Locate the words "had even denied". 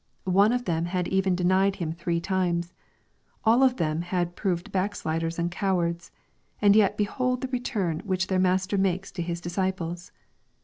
0.85-1.75